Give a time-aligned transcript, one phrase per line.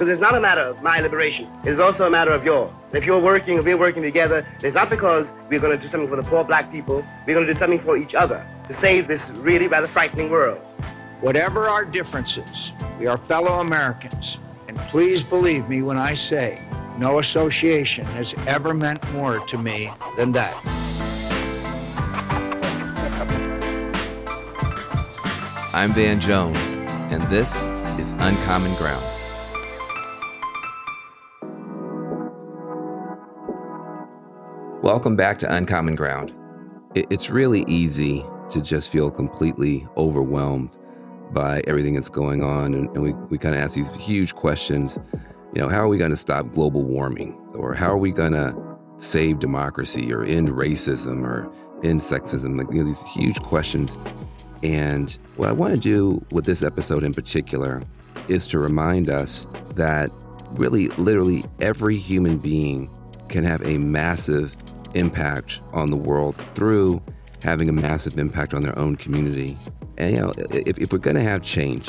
[0.00, 1.46] Because it's not a matter of my liberation.
[1.62, 2.72] It's also a matter of yours.
[2.94, 6.08] If you're working, if we're working together, it's not because we're going to do something
[6.08, 7.04] for the poor black people.
[7.26, 10.56] We're going to do something for each other to save this really rather frightening world.
[11.20, 14.38] Whatever our differences, we are fellow Americans.
[14.68, 16.58] And please believe me when I say
[16.96, 20.56] no association has ever meant more to me than that.
[25.74, 26.56] I'm Van Jones,
[27.12, 27.62] and this
[28.00, 29.19] is Uncommon Ground.
[34.82, 36.32] Welcome back to Uncommon Ground.
[36.94, 40.78] It's really easy to just feel completely overwhelmed
[41.32, 42.72] by everything that's going on.
[42.72, 44.98] And, and we, we kind of ask these huge questions.
[45.54, 47.34] You know, how are we going to stop global warming?
[47.52, 48.56] Or how are we going to
[48.96, 51.52] save democracy or end racism or
[51.84, 52.56] end sexism?
[52.56, 53.98] Like, you know, these huge questions.
[54.62, 57.82] And what I want to do with this episode in particular
[58.28, 60.10] is to remind us that
[60.52, 62.88] really, literally, every human being
[63.28, 64.56] can have a massive
[64.94, 67.00] impact on the world through
[67.42, 69.56] having a massive impact on their own community.
[69.96, 71.88] And, you know, if, if we're going to have change,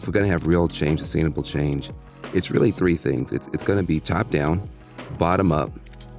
[0.00, 1.90] if we're going to have real change, sustainable change,
[2.32, 3.32] it's really three things.
[3.32, 4.68] It's, it's going to be top down,
[5.18, 5.70] bottom up,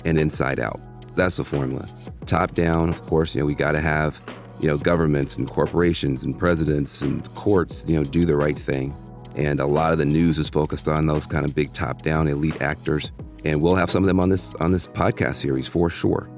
[0.05, 0.79] and inside out.
[1.15, 1.87] That's the formula.
[2.25, 4.21] Top down, of course, you know, we got to have,
[4.59, 8.95] you know, governments and corporations and presidents and courts, you know, do the right thing.
[9.35, 12.27] And a lot of the news is focused on those kind of big top down
[12.27, 13.11] elite actors
[13.45, 16.29] and we'll have some of them on this on this podcast series for sure.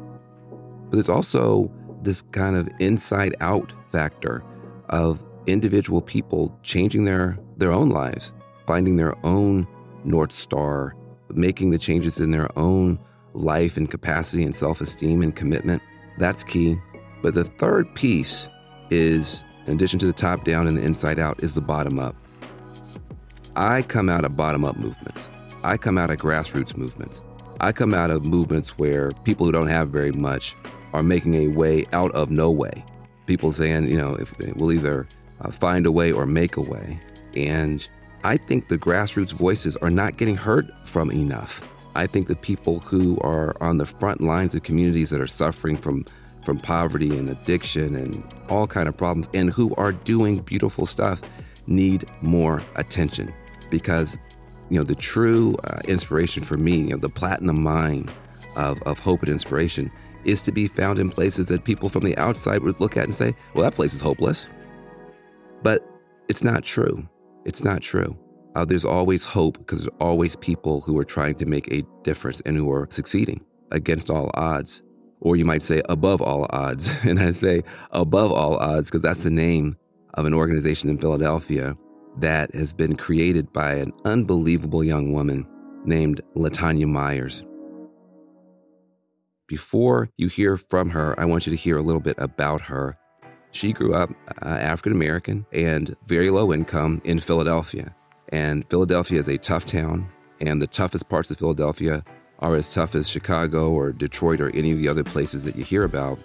[0.90, 1.72] But there's also
[2.02, 4.44] this kind of inside out factor
[4.90, 8.34] of individual people changing their their own lives,
[8.68, 9.68] finding their own
[10.04, 10.96] north star,
[11.30, 13.00] making the changes in their own
[13.34, 15.82] life and capacity and self-esteem and commitment.
[16.18, 16.78] That's key.
[17.22, 18.50] But the third piece
[18.90, 22.16] is in addition to the top down and the inside out is the bottom up.
[23.56, 25.30] I come out of bottom up movements.
[25.66, 27.24] I come out of grassroots movements.
[27.60, 30.56] I come out of movements where people who don't have very much
[30.94, 32.86] are making a way out of no way.
[33.26, 35.08] People saying, you know, if we'll either
[35.42, 37.00] uh, find a way or make a way.
[37.36, 37.88] And
[38.24, 41.64] I think the grassroots voices are not getting heard from enough.
[41.96, 45.78] I think the people who are on the front lines of communities that are suffering
[45.78, 46.06] from
[46.44, 51.20] from poverty and addiction and all kind of problems and who are doing beautiful stuff
[51.66, 53.34] need more attention
[53.72, 54.20] because
[54.70, 58.10] you know, the true uh, inspiration for me, you know, the platinum mine
[58.56, 59.92] of, of hope and inspiration
[60.24, 63.14] is to be found in places that people from the outside would look at and
[63.14, 64.48] say, well, that place is hopeless.
[65.62, 65.88] But
[66.28, 67.08] it's not true.
[67.46, 68.18] It's not true.
[68.56, 72.42] Uh, there's always hope because there's always people who are trying to make a difference
[72.46, 74.82] and who are succeeding against all odds.
[75.20, 77.04] Or you might say above all odds.
[77.06, 79.76] And I say above all odds because that's the name
[80.16, 81.76] of an organization in Philadelphia
[82.18, 85.48] that has been created by an unbelievable young woman
[85.86, 87.46] named Latanya Myers.
[89.48, 92.98] Before you hear from her, I want you to hear a little bit about her.
[93.52, 94.10] She grew up
[94.42, 97.96] uh, African American and very low income in Philadelphia.
[98.30, 100.10] And Philadelphia is a tough town,
[100.42, 102.04] and the toughest parts of Philadelphia
[102.40, 105.64] are as tough as Chicago or Detroit or any of the other places that you
[105.64, 106.20] hear about.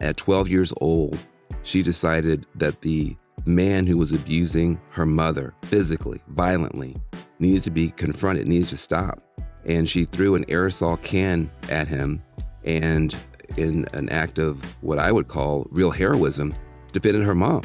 [0.00, 1.18] At 12 years old,
[1.62, 6.96] she decided that the man who was abusing her mother physically, violently,
[7.38, 9.18] needed to be confronted, needed to stop.
[9.64, 12.22] And she threw an aerosol can at him
[12.64, 13.14] and,
[13.56, 16.54] in an act of what I would call real heroism,
[16.92, 17.62] defended her mom.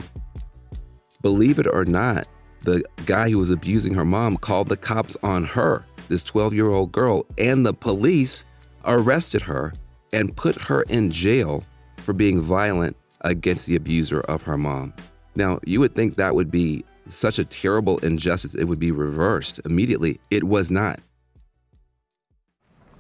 [1.22, 2.28] Believe it or not,
[2.62, 6.70] the guy who was abusing her mom called the cops on her, this 12 year
[6.70, 8.46] old girl, and the police
[8.86, 9.74] arrested her
[10.14, 11.64] and put her in jail
[11.98, 14.94] for being violent against the abuser of her mom.
[15.38, 19.62] Now, you would think that would be such a terrible injustice, it would be reversed
[19.66, 20.20] immediately.
[20.32, 21.00] It was not.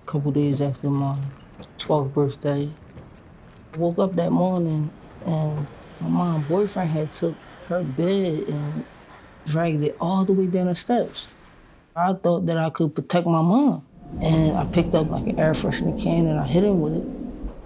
[0.03, 1.17] A couple days after my
[1.79, 2.69] 12th birthday,
[3.73, 4.91] I woke up that morning
[5.25, 5.67] and
[5.99, 7.33] my mom's boyfriend had took
[7.69, 8.85] her bed and
[9.47, 11.33] dragged it all the way down the steps.
[11.95, 13.83] I thought that I could protect my mom.
[14.21, 17.07] And I picked up like an air freshener can and I hit him with it.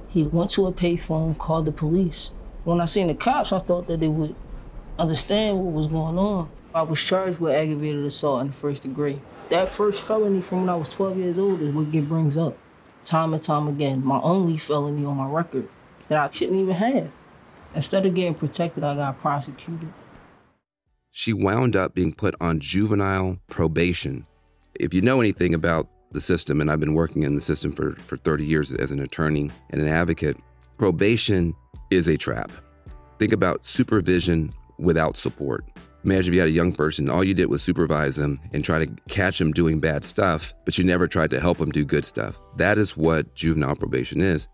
[0.07, 2.31] He went to a payphone, called the police.
[2.63, 4.33] When I seen the cops, I thought that they would
[4.99, 6.49] understand what was going on.
[6.73, 9.19] I was charged with aggravated assault in the first degree.
[9.49, 12.57] That first felony from when I was 12 years old is what get brings up
[13.03, 14.05] time and time again.
[14.05, 15.67] My only felony on my record
[16.07, 17.09] that I shouldn't even have.
[17.73, 19.91] Instead of getting protected, I got prosecuted.
[21.11, 24.25] She wound up being put on juvenile probation.
[24.75, 27.95] If you know anything about the system, and I've been working in the system for,
[27.95, 30.37] for 30 years as an attorney and an advocate,
[30.77, 31.53] probation
[31.89, 32.51] is a trap.
[33.19, 35.63] Think about supervision without support.
[36.03, 38.83] Imagine if you had a young person, all you did was supervise them and try
[38.83, 42.05] to catch them doing bad stuff, but you never tried to help them do good
[42.05, 42.39] stuff.
[42.57, 44.47] That is what juvenile probation is.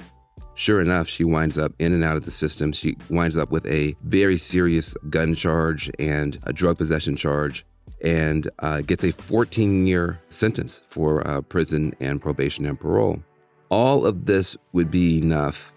[0.56, 2.74] Sure enough, she winds up in and out of the system.
[2.74, 7.66] She winds up with a very serious gun charge and a drug possession charge
[8.04, 13.22] and uh, gets a 14 year sentence for uh, prison and probation and parole.
[13.70, 15.74] All of this would be enough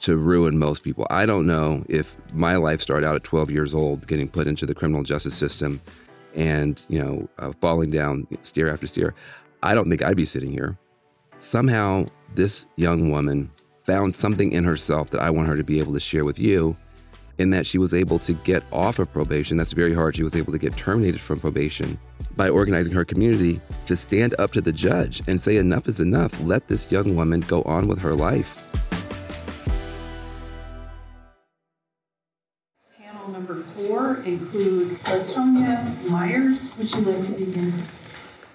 [0.00, 1.06] to ruin most people.
[1.10, 4.66] I don't know if my life started out at 12 years old, getting put into
[4.66, 5.80] the criminal justice system
[6.34, 9.14] and, you know, uh, falling down stair after stair.
[9.62, 10.78] I don't think I'd be sitting here.
[11.38, 13.50] Somehow, this young woman
[13.84, 16.76] found something in herself that I want her to be able to share with you
[17.38, 19.56] in that she was able to get off of probation.
[19.56, 20.16] That's very hard.
[20.16, 21.98] She was able to get terminated from probation
[22.36, 26.38] by organizing her community to stand up to the judge and say, enough is enough.
[26.42, 28.67] Let this young woman go on with her life.
[34.28, 36.76] Includes Latonya Myers.
[36.78, 37.72] Would you like to begin?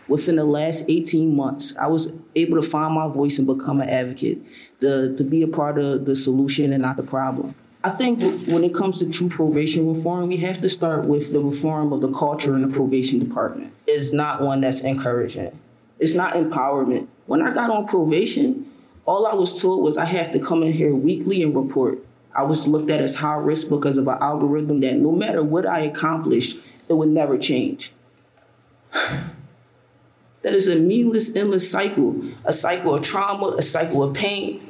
[0.08, 3.90] Within the last 18 months, I was able to find my voice and become an
[3.90, 4.40] advocate,
[4.81, 7.56] to be a part of the solution and not the problem.
[7.86, 11.40] I think when it comes to true probation reform, we have to start with the
[11.40, 13.74] reform of the culture in the probation department.
[13.88, 15.58] It's not one that's encouraging.
[16.00, 17.08] It's not empowerment.
[17.26, 18.69] When I got on probation,
[19.06, 22.00] all I was told was I have to come in here weekly and report.
[22.35, 25.65] I was looked at as high risk because of an algorithm that no matter what
[25.65, 27.91] I accomplished, it would never change.
[28.91, 34.68] that is a meaningless, endless cycle, a cycle of trauma, a cycle of pain.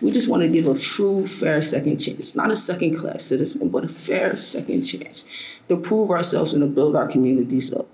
[0.00, 3.68] We just want to give a true, fair second chance, not a second class citizen,
[3.68, 5.28] but a fair second chance
[5.68, 7.88] to prove ourselves and to build our communities up.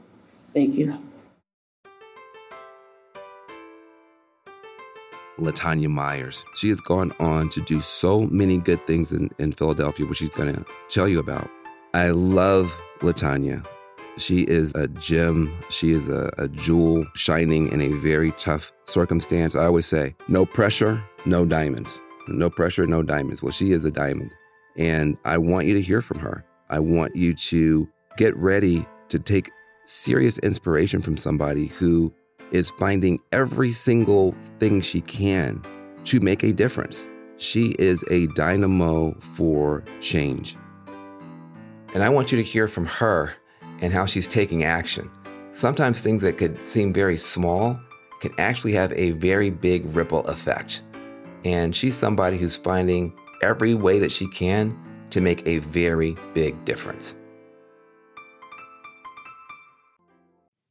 [0.53, 0.99] Thank you.
[5.45, 6.45] Latanya Myers.
[6.55, 10.31] She has gone on to do so many good things in, in Philadelphia, which she's
[10.31, 11.49] going to tell you about.
[11.93, 13.65] I love Latanya.
[14.17, 15.53] She is a gem.
[15.71, 19.57] She is a, a, jewel shining in a very tough circumstance.
[19.57, 22.01] I always say, no pressure, no diamonds.
[22.29, 23.43] No pressure, no diamonds.
[23.43, 24.35] Well, she is a diamond.
[24.77, 26.45] And I want you to hear from her.
[26.71, 29.51] I want you to get ready to take
[29.85, 32.15] serious inspiration from somebody who
[32.55, 35.63] is finding every single thing she can
[36.05, 37.07] to make a difference.
[37.37, 40.57] She is a dynamo for change.
[41.95, 43.35] And I want you to hear from her
[43.81, 45.11] and how she's taking action.
[45.49, 47.79] Sometimes things that could seem very small
[48.21, 50.83] can actually have a very big ripple effect.
[51.45, 53.13] And she's somebody who's finding
[53.43, 54.79] every way that she can
[55.11, 57.17] to make a very big difference.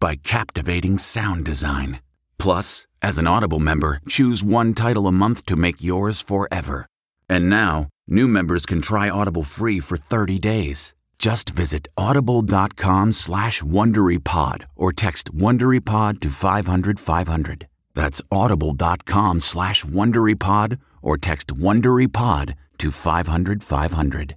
[0.00, 2.00] by captivating sound design.
[2.38, 6.86] Plus, as an Audible member, choose one title a month to make yours forever.
[7.28, 10.94] And now, new members can try Audible free for 30 days.
[11.18, 17.66] Just visit audible.com slash WonderyPod or text WonderyPod to 500 500.
[17.94, 24.36] That's audible.com slash WonderyPod or text WonderyPod to 500 500.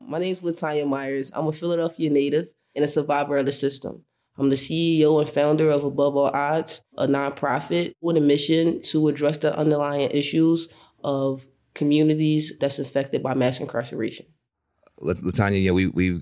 [0.00, 1.30] My name's Latanya Myers.
[1.34, 4.04] I'm a Philadelphia native and a survivor of the system.
[4.36, 9.08] I'm the CEO and founder of Above All Odds, a nonprofit with a mission to
[9.08, 10.68] address the underlying issues
[11.04, 14.26] of communities that's affected by mass incarceration.
[15.00, 16.20] Latanya, yeah, we we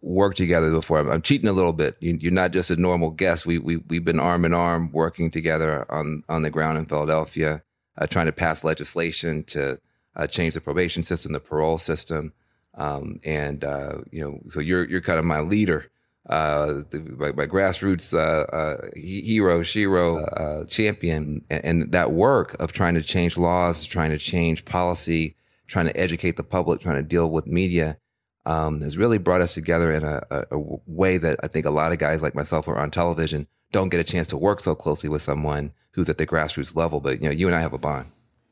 [0.00, 0.98] worked together before.
[0.98, 1.96] I'm, I'm cheating a little bit.
[2.00, 3.44] You, are not just a normal guest.
[3.44, 7.62] We we we've been arm in arm working together on on the ground in Philadelphia,
[7.98, 9.80] uh, trying to pass legislation to
[10.16, 12.32] uh, change the probation system, the parole system,
[12.74, 15.90] um, and uh, you know, so you're you're kind of my leader.
[16.28, 22.56] Uh, the, my, my, grassroots uh, uh, hero, shiro, uh, champion, and, and, that work
[22.60, 26.96] of trying to change laws, trying to change policy, trying to educate the public, trying
[26.96, 27.98] to deal with media,
[28.46, 31.70] um, has really brought us together in a, a, a, way that I think a
[31.70, 34.60] lot of guys like myself who are on television don't get a chance to work
[34.60, 37.00] so closely with someone who's at the grassroots level.
[37.00, 38.06] But you know, you and I have a bond.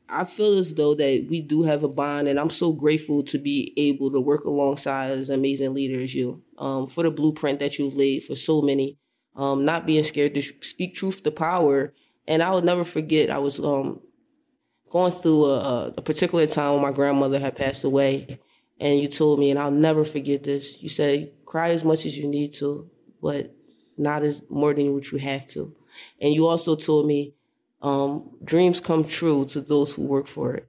[0.09, 3.37] I feel as though that we do have a bond, and I'm so grateful to
[3.37, 7.79] be able to work alongside as amazing leader as you um, for the blueprint that
[7.79, 8.97] you've laid for so many.
[9.35, 11.93] Um, not being scared to speak truth to power,
[12.27, 13.31] and I will never forget.
[13.31, 14.01] I was um,
[14.89, 18.39] going through a, a particular time when my grandmother had passed away,
[18.79, 20.83] and you told me, and I'll never forget this.
[20.83, 22.89] You said, "Cry as much as you need to,
[23.21, 23.55] but
[23.97, 25.75] not as more than what you have to."
[26.21, 27.33] And you also told me
[27.83, 30.67] um, dreams come true to those who work for it.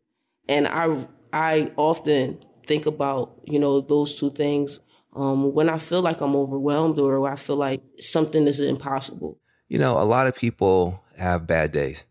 [0.48, 4.80] And I I often think about you know those two things
[5.14, 9.38] um, when I feel like I'm overwhelmed or I feel like something is impossible.
[9.68, 12.04] You know, a lot of people have bad days.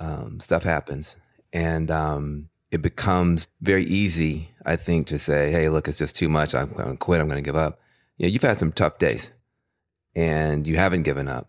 [0.00, 1.16] Um, stuff happens,
[1.52, 6.28] and um, it becomes very easy, I think, to say, "Hey, look, it's just too
[6.28, 6.54] much.
[6.54, 7.20] I'm going to quit.
[7.20, 7.78] I'm going to give up."
[8.16, 9.30] You know, you've had some tough days,
[10.16, 11.48] and you haven't given up.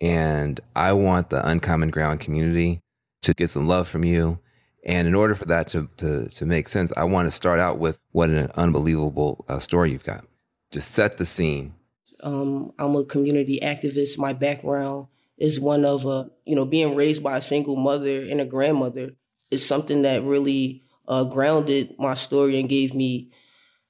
[0.00, 2.80] And I want the uncommon ground community
[3.22, 4.38] to get some love from you.
[4.84, 7.78] And in order for that to, to, to make sense, I want to start out
[7.78, 10.24] with what an unbelievable uh, story you've got.
[10.72, 11.74] Just set the scene.
[12.22, 14.18] Um, I'm a community activist.
[14.18, 15.06] My background
[15.38, 19.12] is one of, uh, you know, being raised by a single mother and a grandmother
[19.50, 23.30] is something that really uh, grounded my story and gave me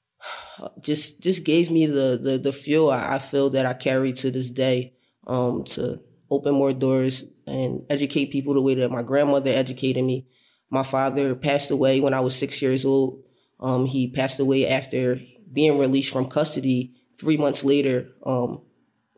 [0.80, 4.30] just just gave me the the, the fuel I, I feel that I carry to
[4.30, 4.94] this day
[5.26, 6.00] um, to
[6.30, 10.26] open more doors and educate people the way that my grandmother educated me.
[10.70, 13.22] My father passed away when I was six years old.
[13.60, 15.20] Um, he passed away after
[15.52, 16.94] being released from custody.
[17.18, 18.62] Three months later, um,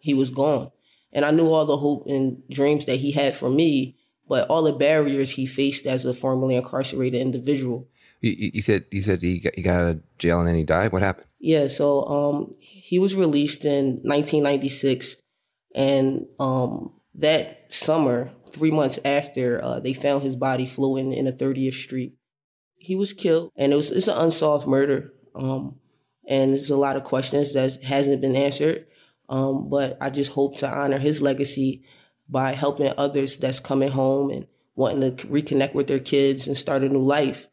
[0.00, 0.70] he was gone.
[1.12, 3.96] And I knew all the hope and dreams that he had for me,
[4.28, 7.88] but all the barriers he faced as a formerly incarcerated individual.
[8.20, 10.90] He, said he said he got, he got out of jail and then he died.
[10.90, 11.28] What happened?
[11.38, 15.16] Yeah, so um, he was released in 1996
[15.76, 21.32] and um, that summer, three months after, uh, they found his body floating in a
[21.32, 22.14] 30th Street.
[22.78, 25.12] He was killed, and it was it's an unsolved murder.
[25.34, 25.76] Um,
[26.26, 28.86] and there's a lot of questions that hasn't been answered.
[29.28, 31.84] Um, but I just hope to honor his legacy
[32.28, 36.82] by helping others that's coming home and wanting to reconnect with their kids and start
[36.82, 37.48] a new life.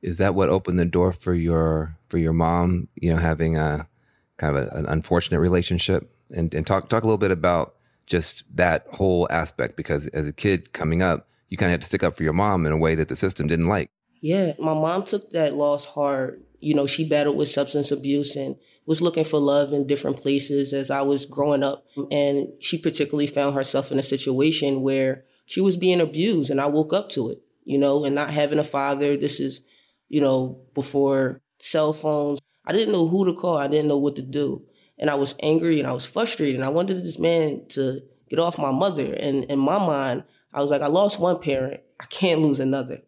[0.00, 2.88] Is that what opened the door for your for your mom?
[2.94, 3.88] You know, having a
[4.36, 7.74] kind of a, an unfortunate relationship and, and talk talk a little bit about
[8.06, 11.86] just that whole aspect because as a kid coming up, you kind of had to
[11.86, 13.90] stick up for your mom in a way that the system didn't like.
[14.20, 16.42] Yeah, my mom took that loss hard.
[16.60, 20.72] You know, she battled with substance abuse and was looking for love in different places
[20.72, 21.84] as I was growing up.
[22.10, 26.66] And she particularly found herself in a situation where she was being abused and I
[26.66, 29.16] woke up to it, you know, and not having a father.
[29.16, 29.60] This is,
[30.08, 32.40] you know, before cell phones.
[32.64, 33.56] I didn't know who to call.
[33.56, 34.64] I didn't know what to do
[35.02, 36.54] and I was angry and I was frustrated.
[36.54, 39.12] And I wanted this man to get off my mother.
[39.14, 40.22] And in my mind,
[40.54, 41.80] I was like, I lost one parent.
[41.98, 43.00] I can't lose another.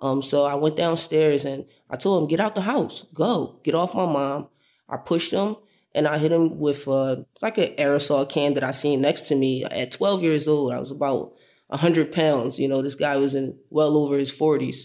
[0.00, 3.74] Um, so I went downstairs and I told him, get out the house, go, get
[3.74, 4.46] off my mom.
[4.88, 5.56] I pushed him
[5.92, 9.34] and I hit him with uh, like an aerosol can that I seen next to
[9.34, 10.72] me at 12 years old.
[10.72, 11.32] I was about
[11.66, 12.60] 100 pounds.
[12.60, 14.84] You know, this guy was in well over his 40s.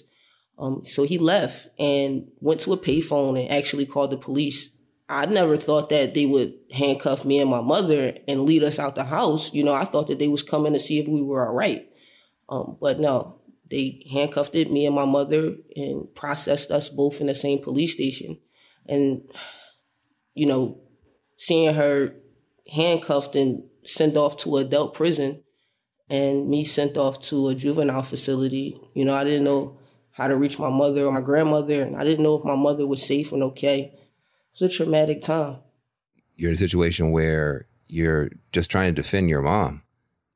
[0.57, 4.74] Um, so he left and went to a payphone and actually called the police
[5.07, 8.95] I never thought that they would handcuff me and my mother and lead us out
[8.95, 9.53] the house.
[9.53, 11.87] You know, I thought that they was coming to see if we were all right.
[12.49, 17.35] Um, but no, they handcuffed me and my mother, and processed us both in the
[17.35, 18.39] same police station.
[18.87, 19.21] And,
[20.33, 20.79] you know,
[21.37, 22.15] seeing her
[22.71, 25.43] handcuffed and sent off to adult prison
[26.09, 29.79] and me sent off to a juvenile facility, you know, I didn't know
[30.11, 32.87] how to reach my mother or my grandmother, and I didn't know if my mother
[32.87, 33.93] was safe and okay
[34.59, 35.57] was a traumatic time.
[36.35, 39.83] You're in a situation where you're just trying to defend your mom.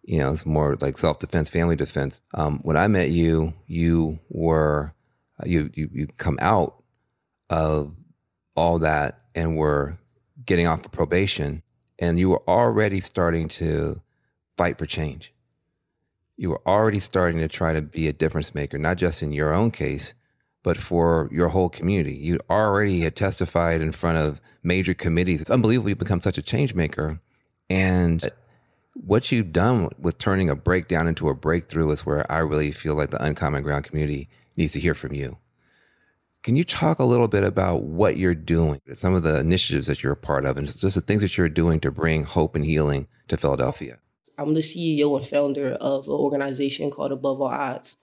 [0.03, 2.21] You know, it's more like self defense, family defense.
[2.33, 4.93] Um, when I met you, you were
[5.45, 6.83] you you you come out
[7.49, 7.95] of
[8.55, 9.97] all that and were
[10.45, 11.63] getting off of probation,
[11.99, 14.01] and you were already starting to
[14.57, 15.33] fight for change.
[16.37, 19.53] You were already starting to try to be a difference maker, not just in your
[19.53, 20.13] own case,
[20.63, 22.15] but for your whole community.
[22.15, 25.41] You already had testified in front of major committees.
[25.41, 27.21] It's unbelievable you've become such a change maker.
[27.69, 28.29] And
[28.93, 32.95] what you've done with turning a breakdown into a breakthrough is where I really feel
[32.95, 35.37] like the Uncommon Ground community needs to hear from you.
[36.41, 40.01] Can you talk a little bit about what you're doing, some of the initiatives that
[40.03, 42.65] you're a part of, and just the things that you're doing to bring hope and
[42.65, 43.99] healing to Philadelphia?
[44.37, 47.97] I'm the CEO and founder of an organization called Above All Odds.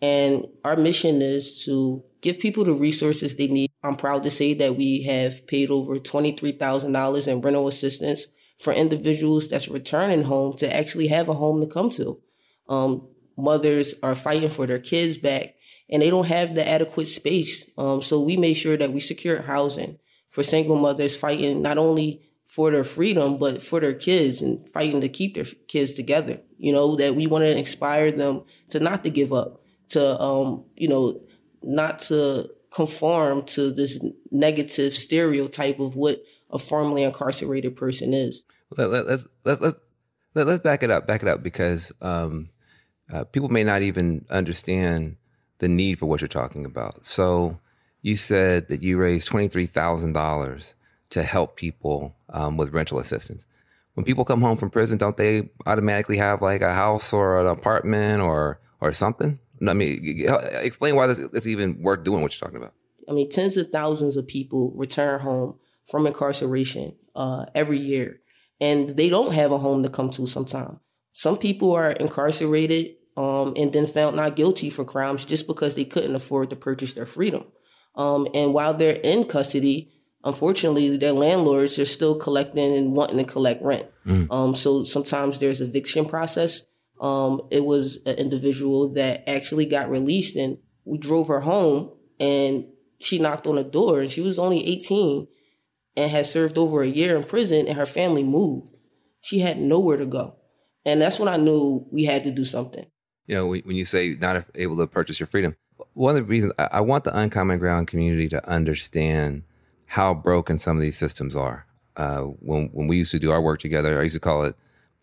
[0.00, 3.70] And our mission is to give people the resources they need.
[3.82, 8.26] I'm proud to say that we have paid over $23,000 in rental assistance
[8.60, 12.20] for individuals that's returning home to actually have a home to come to.
[12.68, 15.54] Um, mothers are fighting for their kids back
[15.88, 17.70] and they don't have the adequate space.
[17.78, 22.22] Um, so we made sure that we secured housing for single mothers fighting not only
[22.44, 26.40] for their freedom, but for their kids and fighting to keep their kids together.
[26.56, 29.57] You know, that we want to inspire them to not to give up
[29.90, 31.20] to um, you know
[31.62, 38.44] not to conform to this negative stereotype of what a formerly incarcerated person is.
[38.76, 39.74] Let, let, let's let, let,
[40.34, 42.50] let, let's back it up, back it up, because um,
[43.12, 45.16] uh, people may not even understand
[45.58, 47.04] the need for what you're talking about.
[47.04, 47.58] So
[48.02, 50.74] you said that you raised twenty three thousand dollars
[51.10, 53.46] to help people um, with rental assistance.
[53.94, 57.46] When people come home from prison, don't they automatically have like a house or an
[57.46, 59.40] apartment or or something?
[59.66, 62.74] I mean, explain why this, it's even worth doing what you're talking about.
[63.08, 68.20] I mean, tens of thousands of people return home from incarceration uh, every year,
[68.60, 70.26] and they don't have a home to come to.
[70.26, 70.78] Sometimes
[71.12, 75.84] some people are incarcerated um, and then found not guilty for crimes just because they
[75.84, 77.44] couldn't afford to purchase their freedom.
[77.96, 79.90] Um, and while they're in custody,
[80.22, 83.86] unfortunately, their landlords are still collecting and wanting to collect rent.
[84.06, 84.30] Mm.
[84.30, 86.66] Um, so sometimes there's eviction process
[87.00, 92.66] um, it was an individual that actually got released, and we drove her home, and
[93.00, 95.28] she knocked on the door, and she was only 18
[95.96, 98.76] and had served over a year in prison, and her family moved.
[99.20, 100.36] She had nowhere to go.
[100.84, 102.86] And that's when I knew we had to do something.
[103.26, 105.56] You know, when you say not able to purchase your freedom,
[105.94, 109.42] one of the reasons I want the uncommon ground community to understand
[109.86, 111.66] how broken some of these systems are.
[111.96, 114.54] Uh, when when we used to do our work together, I used to call it,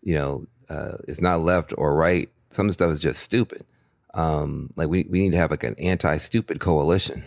[0.02, 2.28] you know, uh, it's not left or right.
[2.50, 3.64] Some stuff is just stupid.
[4.14, 7.24] Um, like we, we need to have like an anti-stupid coalition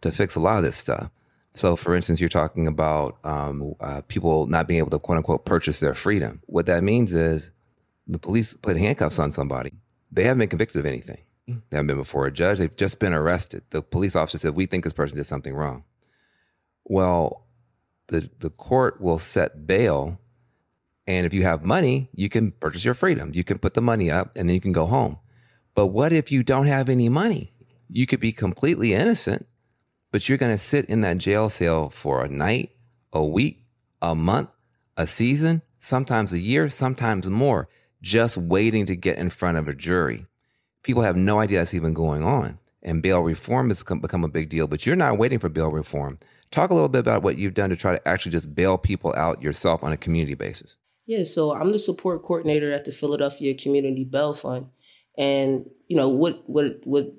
[0.00, 1.10] to fix a lot of this stuff.
[1.52, 5.44] So, for instance, you're talking about um, uh, people not being able to quote unquote
[5.44, 6.40] purchase their freedom.
[6.46, 7.50] What that means is
[8.06, 9.72] the police put handcuffs on somebody.
[10.12, 11.22] They haven't been convicted of anything.
[11.46, 12.58] They haven't been before a judge.
[12.58, 13.64] They've just been arrested.
[13.70, 15.84] The police officer said, "We think this person did something wrong."
[16.84, 17.46] Well,
[18.06, 20.19] the the court will set bail
[21.10, 23.32] and if you have money, you can purchase your freedom.
[23.34, 25.18] You can put the money up and then you can go home.
[25.74, 27.52] But what if you don't have any money?
[27.88, 29.48] You could be completely innocent,
[30.12, 32.70] but you're going to sit in that jail cell for a night,
[33.12, 33.64] a week,
[34.00, 34.50] a month,
[34.96, 37.68] a season, sometimes a year, sometimes more,
[38.00, 40.26] just waiting to get in front of a jury.
[40.84, 42.60] People have no idea that's even going on.
[42.84, 46.20] And bail reform has become a big deal, but you're not waiting for bail reform.
[46.52, 49.12] Talk a little bit about what you've done to try to actually just bail people
[49.16, 50.76] out yourself on a community basis.
[51.10, 54.68] Yeah, so I'm the support coordinator at the Philadelphia Community Bail Fund,
[55.18, 57.12] and you know what what what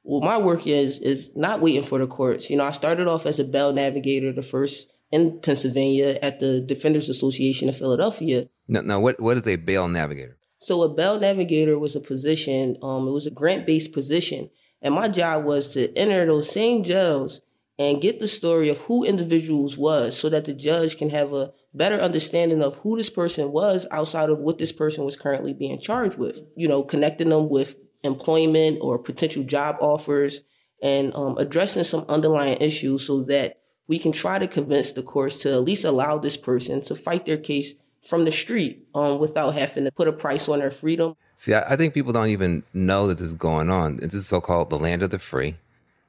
[0.00, 2.48] what my work is is not waiting for the courts.
[2.48, 6.62] You know, I started off as a bail navigator, the first in Pennsylvania at the
[6.62, 8.48] Defenders Association of Philadelphia.
[8.68, 10.38] Now, now what what is a bail navigator?
[10.58, 12.78] So a bail navigator was a position.
[12.82, 14.48] Um, it was a grant based position,
[14.80, 17.42] and my job was to enter those same jails
[17.78, 21.52] and get the story of who individuals was so that the judge can have a
[21.74, 25.78] better understanding of who this person was outside of what this person was currently being
[25.78, 30.42] charged with you know connecting them with employment or potential job offers
[30.82, 33.58] and um, addressing some underlying issues so that
[33.88, 37.24] we can try to convince the courts to at least allow this person to fight
[37.24, 41.16] their case from the street um, without having to put a price on their freedom.
[41.36, 43.96] See, I, think people don't even know that this is going on.
[43.96, 45.56] This is so called the land of the free.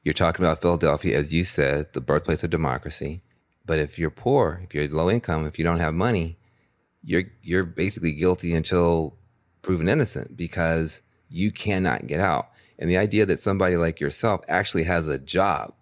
[0.07, 3.23] You're talking about Philadelphia, as you said, the birthplace of democracy.
[3.65, 6.37] But if you're poor, if you're low income, if you don't have money,
[7.03, 9.17] you're you're basically guilty until
[9.61, 12.47] proven innocent because you cannot get out.
[12.79, 15.73] And the idea that somebody like yourself actually has a job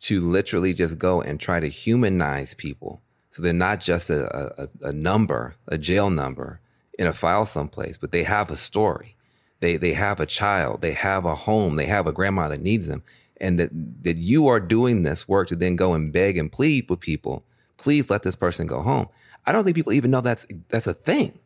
[0.00, 4.88] to literally just go and try to humanize people so they're not just a, a,
[4.88, 6.58] a number, a jail number,
[6.98, 9.14] in a file someplace, but they have a story.
[9.60, 12.88] They they have a child, they have a home, they have a grandma that needs
[12.88, 13.04] them.
[13.44, 13.70] And that
[14.04, 17.44] that you are doing this work to then go and beg and plead with people,
[17.76, 19.08] please let this person go home.
[19.46, 21.38] I don't think people even know that's that's a thing.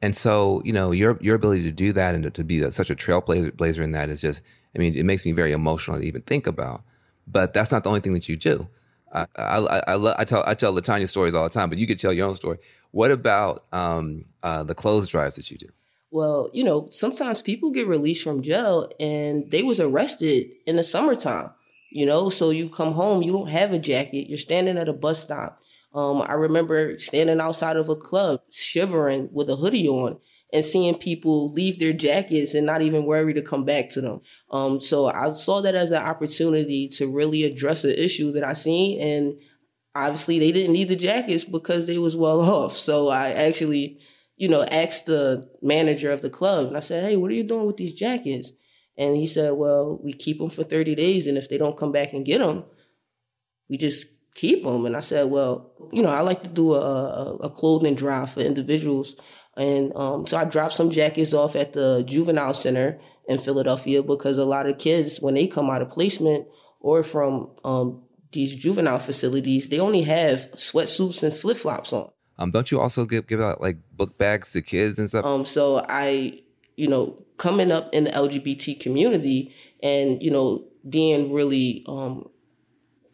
[0.00, 2.70] And so, you know, your your ability to do that and to, to be a,
[2.70, 4.40] such a trailblazer blazer in that is just,
[4.74, 6.82] I mean, it makes me very emotional to even think about.
[7.26, 8.68] But that's not the only thing that you do.
[9.12, 9.58] I I,
[9.94, 12.28] I, I tell I tell Latanya stories all the time, but you could tell your
[12.28, 12.58] own story.
[12.92, 15.70] What about um, uh, the clothes drives that you do?
[16.10, 20.84] Well, you know, sometimes people get released from jail and they was arrested in the
[20.84, 21.50] summertime.
[21.92, 24.92] You know, so you come home, you don't have a jacket, you're standing at a
[24.92, 25.60] bus stop
[25.96, 30.18] um, I remember standing outside of a club, shivering with a hoodie on,
[30.52, 34.20] and seeing people leave their jackets and not even worry to come back to them.
[34.50, 38.52] Um, so I saw that as an opportunity to really address an issue that I
[38.52, 39.40] seen, and
[39.94, 42.76] obviously they didn't need the jackets because they was well off.
[42.76, 43.98] So I actually,
[44.36, 47.44] you know, asked the manager of the club, and I said, "Hey, what are you
[47.44, 48.52] doing with these jackets?"
[48.98, 51.92] And he said, "Well, we keep them for 30 days, and if they don't come
[51.92, 52.64] back and get them,
[53.68, 54.86] we just keep them.
[54.86, 58.30] And I said, well, you know, I like to do a, a, a clothing drive
[58.30, 59.16] for individuals.
[59.56, 64.38] And um, so I dropped some jackets off at the juvenile center in Philadelphia because
[64.38, 66.46] a lot of kids, when they come out of placement
[66.80, 72.10] or from um, these juvenile facilities, they only have sweatsuits and flip flops on.
[72.38, 75.24] Um, don't you also give give out like book bags to kids and stuff?
[75.24, 76.40] Um, so I,
[76.76, 82.28] you know, coming up in the LGBT community and you know being really um,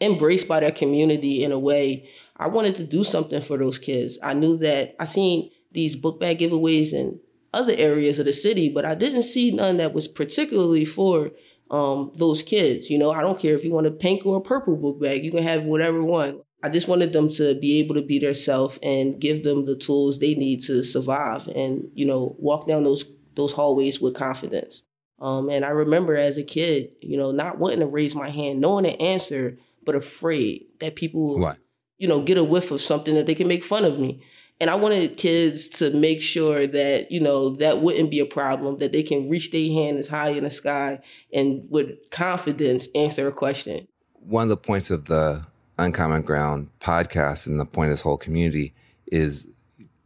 [0.00, 2.08] embraced by that community in a way.
[2.37, 4.18] I wanted to do something for those kids.
[4.22, 7.20] I knew that I seen these book bag giveaways in
[7.54, 11.30] other areas of the city, but I didn't see none that was particularly for
[11.70, 12.90] um, those kids.
[12.90, 15.24] You know, I don't care if you want a pink or a purple book bag,
[15.24, 16.40] you can have whatever one.
[16.62, 19.75] I just wanted them to be able to be their self and give them the
[19.75, 24.83] tools they need to survive and, you know, walk down those those hallways with confidence.
[25.18, 28.61] Um, and I remember as a kid, you know, not wanting to raise my hand,
[28.61, 31.57] knowing the answer, but afraid that people will,
[31.98, 34.22] you know, get a whiff of something that they can make fun of me.
[34.61, 38.79] And I wanted kids to make sure that, you know, that wouldn't be a problem,
[38.79, 41.01] that they can reach their hand as high in the sky
[41.33, 43.88] and with confidence answer a question.
[44.20, 45.44] One of the points of the
[45.78, 48.72] Uncommon Ground podcast and the point of this whole community
[49.06, 49.48] is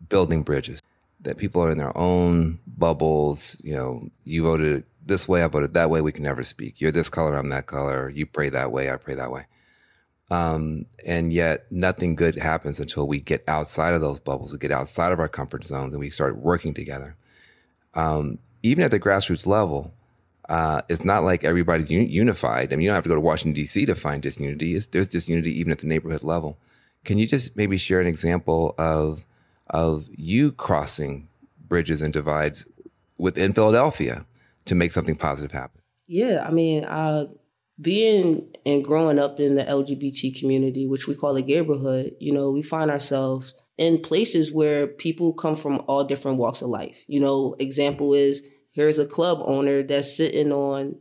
[0.08, 0.82] building bridges.
[1.20, 3.56] That people are in their own bubbles.
[3.62, 6.00] You know, you voted this way, I voted that way.
[6.00, 6.80] We can never speak.
[6.80, 8.10] You're this color, I'm that color.
[8.10, 9.46] You pray that way, I pray that way.
[10.30, 14.72] Um, and yet nothing good happens until we get outside of those bubbles, we get
[14.72, 17.16] outside of our comfort zones and we start working together.
[17.94, 19.94] Um, even at the grassroots level,
[20.48, 22.72] uh, it's not like everybody's un- unified.
[22.72, 23.86] I mean, you don't have to go to Washington, D.C.
[23.86, 24.74] to find disunity.
[24.74, 26.58] It's, there's disunity even at the neighborhood level.
[27.04, 29.24] Can you just maybe share an example of,
[29.68, 31.28] of you crossing
[31.66, 32.66] bridges and divides
[33.18, 34.26] within Philadelphia
[34.66, 35.80] to make something positive happen?
[36.06, 37.26] Yeah, I mean, uh,
[37.80, 42.50] being and growing up in the LGBT community, which we call the neighborhood, you know,
[42.50, 47.04] we find ourselves in places where people come from all different walks of life.
[47.06, 48.42] You know, example is
[48.76, 50.98] here's a club owner that's sitting on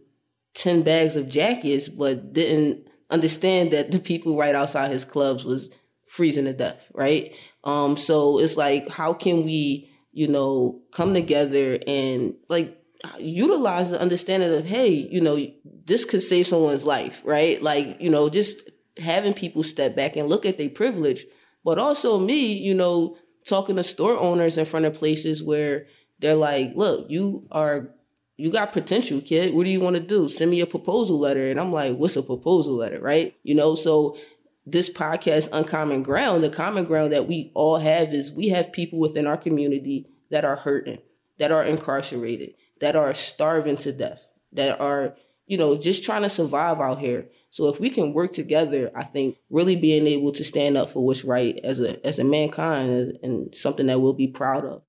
[0.53, 5.69] 10 bags of jackets, but didn't understand that the people right outside his clubs was
[6.07, 7.35] freezing to death, right?
[7.65, 12.81] Um, so it's like, how can we, you know, come together and like
[13.19, 15.37] utilize the understanding of, hey, you know,
[15.83, 17.61] this could save someone's life, right?
[17.61, 18.61] Like, you know, just
[18.97, 21.25] having people step back and look at their privilege.
[21.65, 25.87] But also me, you know, talking to store owners in front of places where
[26.25, 27.89] they're like, look, you are
[28.35, 29.53] you got potential, kid.
[29.53, 30.27] What do you want to do?
[30.27, 31.45] Send me a proposal letter.
[31.45, 32.99] And I'm like, what's a proposal letter?
[32.99, 33.35] Right.
[33.43, 34.17] You know, so
[34.65, 38.99] this podcast, Uncommon Ground, the common ground that we all have is we have people
[38.99, 40.97] within our community that are hurting,
[41.37, 46.29] that are incarcerated, that are starving to death, that are, you know, just trying to
[46.29, 47.29] survive out here.
[47.51, 51.05] So if we can work together, I think really being able to stand up for
[51.05, 54.81] what's right as a as a mankind and something that we'll be proud of.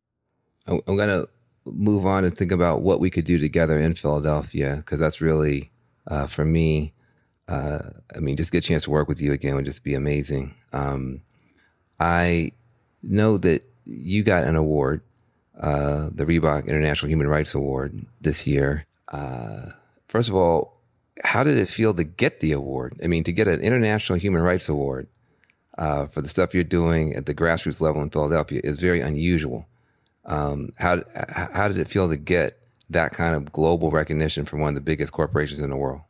[0.67, 1.27] I'm gonna
[1.65, 5.71] move on and think about what we could do together in Philadelphia because that's really
[6.07, 6.93] uh, for me.
[7.49, 9.95] Uh, I mean, just get a chance to work with you again would just be
[9.95, 10.55] amazing.
[10.73, 11.23] Um,
[12.01, 12.53] I
[13.03, 15.03] know that you got an award
[15.61, 18.87] uh, the Reebok International Human Rights Award this year.
[19.09, 19.71] Uh,
[20.09, 20.83] first of all,
[21.25, 23.01] how did it feel to get the award?
[23.03, 25.09] I mean, to get an International Human Rights Award
[25.79, 29.67] uh, for the stuff you're doing at the grassroots level in Philadelphia is very unusual.
[30.27, 32.59] Um, how how did it feel to get
[32.91, 36.03] that kind of global recognition from one of the biggest corporations in the world?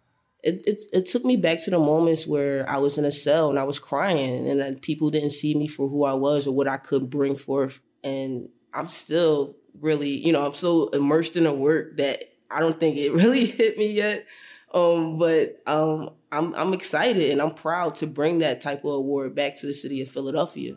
[0.43, 3.51] It, it, it took me back to the moments where I was in a cell
[3.51, 6.55] and I was crying and then people didn't see me for who I was or
[6.55, 7.81] what I could bring forth.
[8.05, 12.79] And I'm still really, you know, I'm so immersed in the work that I don't
[12.79, 14.27] think it really hit me yet.
[14.73, 19.35] Um, but um, I'm I'm excited and I'm proud to bring that type of award
[19.35, 20.77] back to the city of Philadelphia.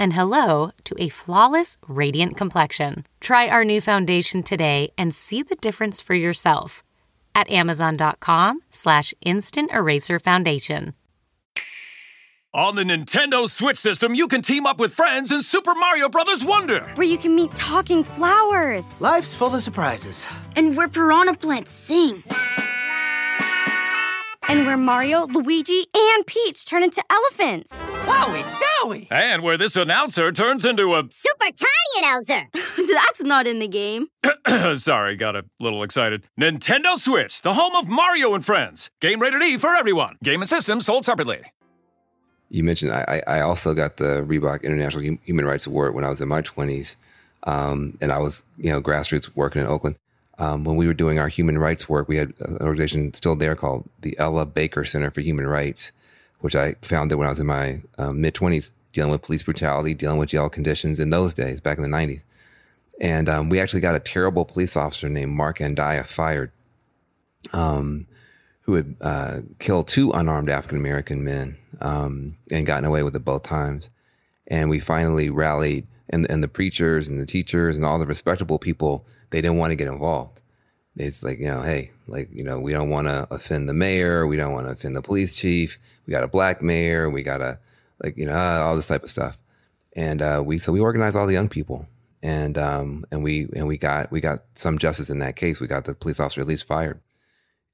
[0.00, 3.06] and hello to a flawless, radiant complexion.
[3.20, 6.82] Try our new foundation today and see the difference for yourself
[7.34, 10.94] at amazon.com slash instant eraser foundation.
[12.52, 16.44] On the Nintendo Switch system, you can team up with friends in Super Mario Bros.
[16.44, 16.80] Wonder.
[16.96, 18.84] Where you can meet talking flowers.
[19.00, 20.26] Life's full of surprises.
[20.56, 22.24] And where piranha plants sing.
[24.50, 27.72] And where Mario, Luigi, and Peach turn into elephants.
[28.04, 29.06] Wowie zowie!
[29.08, 32.48] And where this announcer turns into a super tiny announcer.
[32.92, 34.08] That's not in the game.
[34.74, 36.24] Sorry, got a little excited.
[36.36, 38.90] Nintendo Switch, the home of Mario and Friends.
[39.00, 40.16] Game rated E for everyone.
[40.24, 41.42] Game and system sold separately.
[42.48, 46.20] You mentioned I, I also got the Reebok International Human Rights Award when I was
[46.20, 46.96] in my 20s.
[47.44, 49.94] Um, and I was, you know, grassroots working in Oakland.
[50.40, 53.54] Um, when we were doing our human rights work, we had an organization still there
[53.54, 55.92] called the Ella Baker Center for Human Rights,
[56.38, 59.92] which I founded when I was in my um, mid 20s, dealing with police brutality,
[59.92, 62.24] dealing with jail conditions in those days, back in the 90s.
[63.02, 66.52] And um, we actually got a terrible police officer named Marc Andaya fired,
[67.52, 68.06] um,
[68.62, 73.26] who had uh, killed two unarmed African American men um, and gotten away with it
[73.26, 73.90] both times.
[74.46, 78.58] And we finally rallied, and, and the preachers and the teachers and all the respectable
[78.58, 80.42] people they didn't want to get involved.
[80.96, 84.26] It's like, you know, hey, like, you know, we don't want to offend the mayor.
[84.26, 85.78] We don't want to offend the police chief.
[86.06, 87.08] We got a black mayor.
[87.08, 87.58] We got a,
[88.02, 89.38] like, you know, uh, all this type of stuff.
[89.94, 91.86] And uh, we, so we organized all the young people
[92.22, 95.60] and, um, and we, and we got, we got some justice in that case.
[95.60, 97.00] We got the police officer at least fired.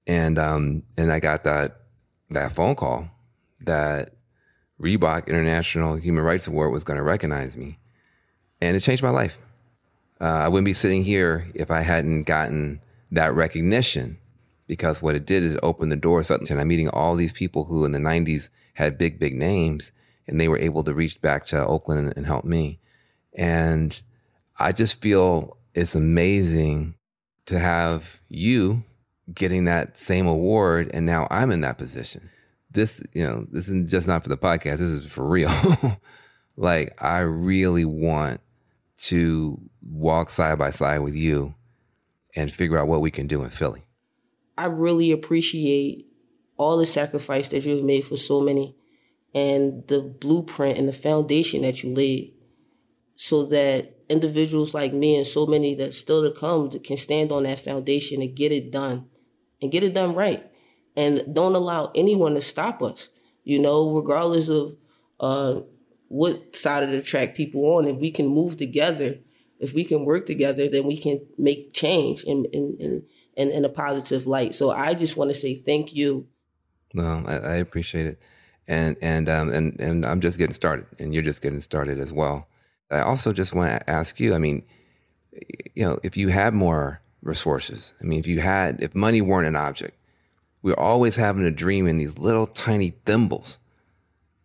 [0.07, 1.81] And, um, and I got that,
[2.31, 3.11] that phone call
[3.63, 4.15] that
[4.81, 7.79] Reebok International Human Rights Award was going to recognize me.
[8.61, 9.41] And it changed my life.
[10.21, 14.19] Uh, I wouldn't be sitting here if I hadn't gotten that recognition
[14.67, 16.23] because what it did is open the door.
[16.29, 19.93] And I'm meeting all these people who in the 90s had big, big names
[20.27, 22.79] and they were able to reach back to Oakland and, and help me.
[23.35, 24.01] And
[24.59, 26.95] I just feel it's amazing
[27.47, 28.85] to have you
[29.33, 30.91] getting that same award.
[30.93, 32.31] And now I'm in that position.
[32.71, 34.79] This, you know, this is just not for the podcast.
[34.79, 35.53] This is for real.
[36.57, 38.41] like I really want
[39.03, 41.55] to walk side by side with you
[42.35, 43.85] and figure out what we can do in Philly.
[44.59, 46.07] I really appreciate
[46.57, 48.75] all the sacrifice that you've made for so many
[49.35, 52.33] and the blueprint and the foundation that you laid
[53.17, 57.43] so that individuals like me and so many that still to come can stand on
[57.43, 59.07] that foundation and get it done
[59.61, 60.51] and get it done right
[60.97, 63.11] and don't allow anyone to stop us
[63.45, 64.77] you know regardless of
[65.21, 65.61] uh,
[66.09, 67.87] what side of the track people on.
[67.87, 69.17] If we can move together,
[69.59, 73.03] if we can work together, then we can make change in in in,
[73.37, 74.55] in, in a positive light.
[74.55, 76.29] So I just want to say thank you.
[76.95, 78.21] Well, I, I appreciate it,
[78.67, 82.13] and and um and and I'm just getting started, and you're just getting started as
[82.13, 82.49] well.
[82.91, 84.35] I also just want to ask you.
[84.35, 84.63] I mean,
[85.75, 89.49] you know, if you had more resources, I mean, if you had, if money weren't
[89.49, 89.99] an object,
[90.63, 93.59] we're always having a dream in these little tiny thimbles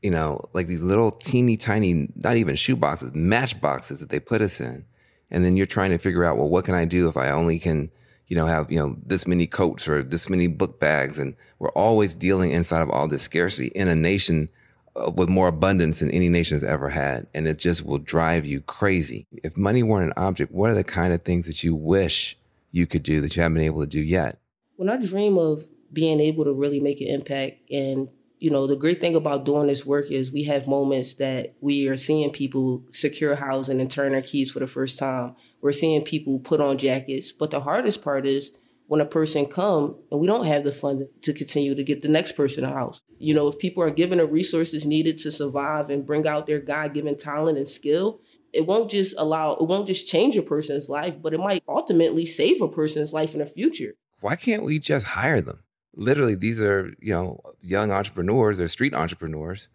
[0.01, 4.19] you know, like these little teeny tiny, not even shoe boxes, match boxes that they
[4.19, 4.85] put us in.
[5.29, 7.59] And then you're trying to figure out, well, what can I do if I only
[7.59, 7.91] can,
[8.27, 11.19] you know, have, you know, this many coats or this many book bags?
[11.19, 14.49] And we're always dealing inside of all this scarcity in a nation
[14.95, 17.27] uh, with more abundance than any nation has ever had.
[17.33, 19.27] And it just will drive you crazy.
[19.31, 22.37] If money weren't an object, what are the kind of things that you wish
[22.71, 24.39] you could do that you haven't been able to do yet?
[24.75, 28.09] When I dream of being able to really make an impact and
[28.41, 31.87] you know, the great thing about doing this work is we have moments that we
[31.87, 35.35] are seeing people secure housing and turn their keys for the first time.
[35.61, 37.31] We're seeing people put on jackets.
[37.31, 38.49] But the hardest part is
[38.87, 42.07] when a person come and we don't have the funds to continue to get the
[42.07, 43.03] next person a house.
[43.19, 46.59] You know, if people are given the resources needed to survive and bring out their
[46.59, 48.21] God-given talent and skill,
[48.53, 52.25] it won't just allow, it won't just change a person's life, but it might ultimately
[52.25, 53.93] save a person's life in the future.
[54.19, 55.59] Why can't we just hire them?
[55.93, 59.69] Literally these are you know young entrepreneurs they're street entrepreneurs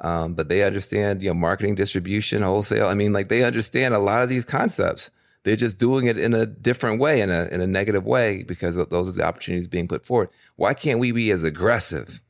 [0.00, 2.86] um, but they understand you know marketing distribution wholesale.
[2.86, 5.10] I mean like they understand a lot of these concepts.
[5.44, 8.76] They're just doing it in a different way in a, in a negative way because
[8.76, 10.30] those are the opportunities being put forward.
[10.56, 12.22] Why can't we be as aggressive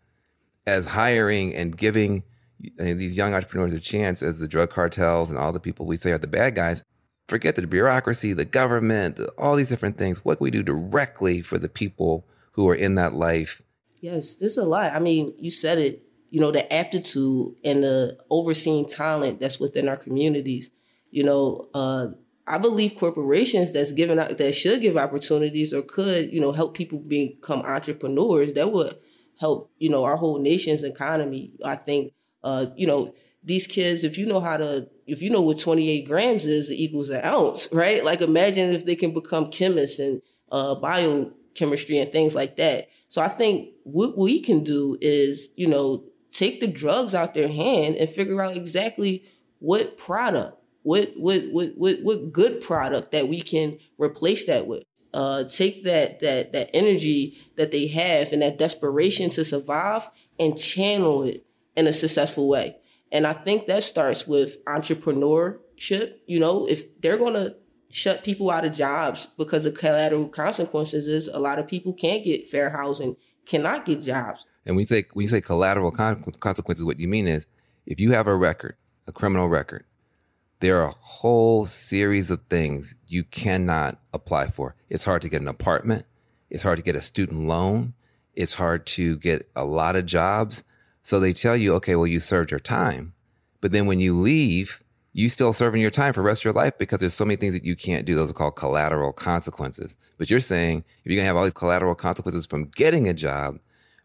[0.66, 2.22] as hiring and giving
[2.77, 6.12] these young entrepreneurs a chance as the drug cartels and all the people we say
[6.12, 6.85] are the bad guys?
[7.29, 10.24] Forget the bureaucracy the government all these different things.
[10.24, 12.24] What can we do directly for the people
[12.59, 13.62] who are in that life.
[14.01, 14.92] Yes, there's a lot.
[14.92, 19.88] I mean, you said it, you know, the aptitude and the overseeing talent that's within
[19.88, 20.73] our communities.
[21.12, 22.09] You know, uh,
[22.49, 26.99] I believe corporations that's given that should give opportunities or could, you know, help people
[26.99, 28.97] become entrepreneurs that would
[29.38, 31.53] help, you know, our whole nation's economy.
[31.64, 35.40] I think uh, you know, these kids, if you know how to, if you know
[35.40, 38.05] what 28 grams is, it equals an ounce, right?
[38.05, 42.88] Like imagine if they can become chemists and uh, bio chemistry and things like that.
[43.09, 47.49] So I think what we can do is, you know, take the drugs out their
[47.49, 49.25] hand and figure out exactly
[49.59, 54.85] what product, what what what what, what good product that we can replace that with.
[55.14, 60.59] Uh, take that that that energy that they have and that desperation to survive and
[60.59, 62.77] channel it in a successful way.
[63.11, 66.14] And I think that starts with entrepreneurship.
[66.27, 67.55] You know, if they're gonna
[67.90, 72.24] shut people out of jobs because of collateral consequences is a lot of people can't
[72.24, 74.44] get fair housing, cannot get jobs.
[74.66, 77.46] And when you say when you say collateral consequences, what you mean is
[77.87, 79.85] if you have a record, a criminal record,
[80.61, 84.74] there are a whole series of things you cannot apply for.
[84.90, 86.05] It's hard to get an apartment.
[86.51, 87.94] It's hard to get a student loan.
[88.35, 90.64] It's hard to get a lot of jobs.
[91.03, 93.14] So they tell you, okay, well, you served your time.
[93.61, 96.55] But then when you leave, you still serving your time for the rest of your
[96.55, 98.14] life because there's so many things that you can't do.
[98.14, 99.97] Those are called collateral consequences.
[100.16, 103.59] But you're saying if you're gonna have all these collateral consequences from getting a job,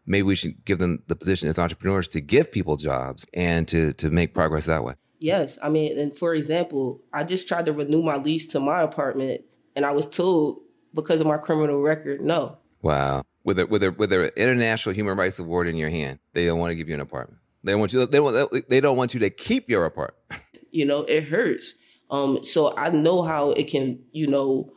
[0.06, 3.92] maybe we should give them the position as entrepreneurs to give people jobs and to
[3.94, 4.94] to make progress that way.
[5.20, 8.82] Yes, I mean, and for example, I just tried to renew my lease to my
[8.82, 9.42] apartment,
[9.74, 10.58] and I was told
[10.92, 12.58] because of my criminal record, no.
[12.82, 16.46] Wow, with a with a with an international human rights award in your hand, they
[16.46, 17.40] don't want to give you an apartment.
[17.62, 18.04] They want you.
[18.06, 18.68] They want.
[18.68, 20.22] They don't want you to keep your apartment.
[20.74, 21.74] you know, it hurts.
[22.10, 24.72] Um, so I know how it can, you know,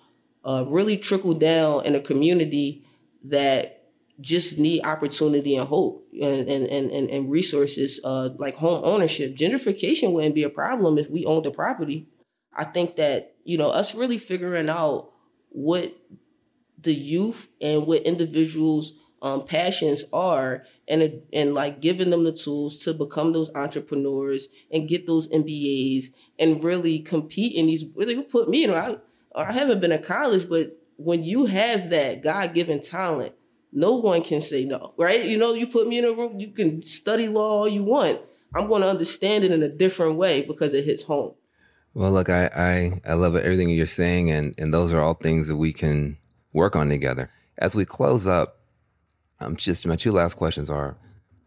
[0.46, 2.86] uh, really trickle down in a community
[3.26, 3.74] that
[4.22, 9.36] just need opportunity and hope and and and, and resources uh, like home ownership.
[9.36, 12.08] Gentrification wouldn't be a problem if we owned the property.
[12.56, 15.12] I think that you know us really figuring out
[15.50, 15.96] what
[16.80, 22.78] the youth and what individuals um, passions are and and like giving them the tools
[22.78, 26.06] to become those entrepreneurs and get those MBAs
[26.39, 28.97] and really compete in these really put me in I,
[29.36, 33.34] I haven't been to college but when you have that God-given talent
[33.71, 35.23] no one can say no right?
[35.26, 38.21] You know you put me in a room you can study law all you want.
[38.56, 41.34] I'm going to understand it in a different way because it hits home.
[41.93, 45.47] Well look I I I love everything you're saying and and those are all things
[45.47, 46.17] that we can
[46.54, 47.30] work on together.
[47.58, 48.57] As we close up
[49.39, 50.97] um, just my two last questions are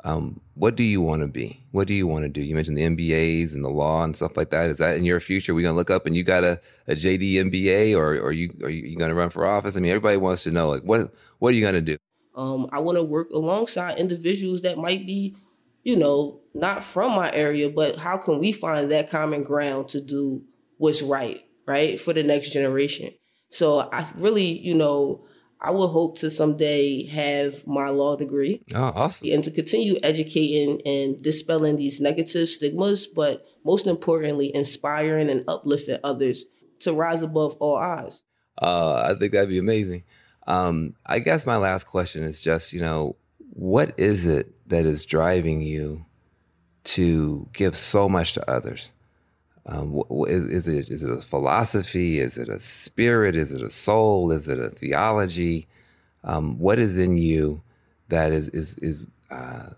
[0.04, 1.62] um, what do you want to be?
[1.72, 2.40] What do you want to do?
[2.40, 4.70] You mentioned the MBAs and the law and stuff like that.
[4.70, 5.54] Is that in your future?
[5.54, 8.70] We gonna look up and you got a, a JD MBA or, or you are
[8.70, 9.76] you gonna run for office?
[9.76, 11.96] I mean, everybody wants to know like what what are you gonna do?
[12.34, 15.36] Um, I want to work alongside individuals that might be,
[15.82, 20.00] you know, not from my area, but how can we find that common ground to
[20.00, 20.42] do
[20.78, 23.10] what's right, right, for the next generation?
[23.50, 25.26] So I really, you know,
[25.62, 28.62] I would hope to someday have my law degree.
[28.74, 29.28] Oh, awesome.
[29.30, 35.98] And to continue educating and dispelling these negative stigmas, but most importantly, inspiring and uplifting
[36.02, 36.46] others
[36.80, 38.22] to rise above all odds.
[38.60, 40.04] Uh, I think that'd be amazing.
[40.46, 43.16] Um, I guess my last question is just, you know,
[43.50, 46.06] what is it that is driving you
[46.84, 48.92] to give so much to others?
[49.70, 52.18] Um, is, is, it is it a philosophy?
[52.18, 53.36] Is it a spirit?
[53.36, 54.32] Is it a soul?
[54.32, 55.68] Is it a theology?
[56.24, 57.62] Um, what is in you
[58.08, 59.70] that is is is uh,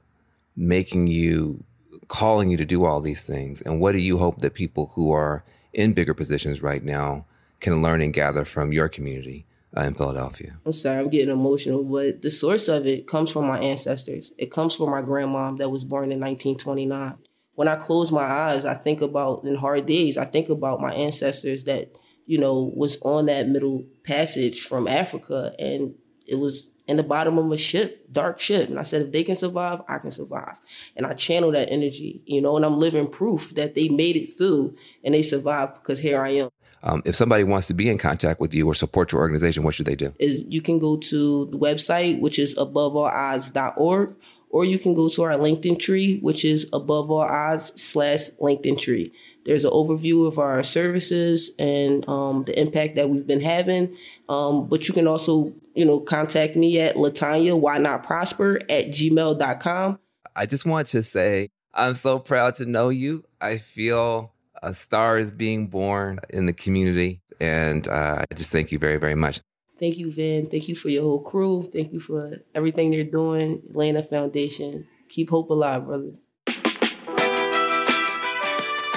[0.56, 1.62] making you
[2.08, 3.60] calling you to do all these things?
[3.60, 7.26] And what do you hope that people who are in bigger positions right now
[7.60, 9.44] can learn and gather from your community
[9.76, 10.56] uh, in Philadelphia?
[10.64, 14.32] I'm sorry, I'm getting emotional, but the source of it comes from my ancestors.
[14.38, 17.18] It comes from my grandmom that was born in 1929
[17.54, 20.92] when I close my eyes, I think about in hard days, I think about my
[20.92, 21.92] ancestors that,
[22.26, 25.94] you know, was on that middle passage from Africa and
[26.26, 28.68] it was in the bottom of a ship, dark ship.
[28.68, 30.60] And I said, if they can survive, I can survive.
[30.96, 34.26] And I channel that energy, you know, and I'm living proof that they made it
[34.26, 36.48] through and they survived because here I am.
[36.84, 39.74] Um, if somebody wants to be in contact with you or support your organization, what
[39.74, 40.12] should they do?
[40.18, 44.16] Is you can go to the website, which is aboveallodds.org,
[44.52, 49.10] or you can go to our Linktree, which is above all odds slash Linktree.
[49.44, 53.96] There's an overview of our services and um, the impact that we've been having.
[54.28, 58.88] Um, but you can also, you know, contact me at Latanya, why not prosper at
[58.88, 59.98] gmail.com.
[60.36, 63.24] I just want to say I'm so proud to know you.
[63.40, 64.32] I feel
[64.62, 67.20] a star is being born in the community.
[67.40, 69.40] And uh, I just thank you very, very much.
[69.82, 70.46] Thank you, Van.
[70.46, 71.64] Thank you for your whole crew.
[71.64, 74.86] Thank you for everything they're doing, laying a foundation.
[75.08, 76.12] Keep hope alive, brother.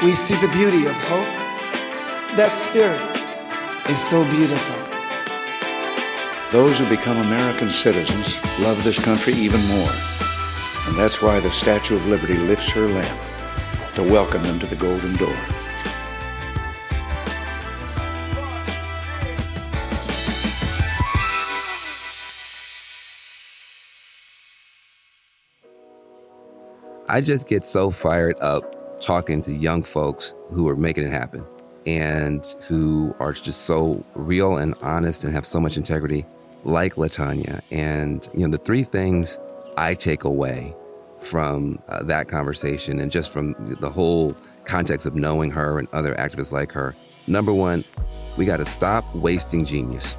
[0.03, 1.25] We see the beauty of hope.
[2.37, 3.01] That spirit
[3.89, 4.75] is so beautiful.
[6.51, 9.91] Those who become American citizens love this country even more.
[10.85, 13.19] And that's why the Statue of Liberty lifts her lamp
[13.95, 15.64] to welcome them to the Golden Door.
[27.07, 31.45] I just get so fired up talking to young folks who are making it happen
[31.85, 36.25] and who are just so real and honest and have so much integrity,
[36.63, 37.61] like Latanya.
[37.69, 39.37] And, you know, the three things
[39.77, 40.73] I take away
[41.21, 46.15] from uh, that conversation and just from the whole context of knowing her and other
[46.15, 46.95] activists like her.
[47.27, 47.83] Number one,
[48.35, 50.17] we got to stop wasting genius.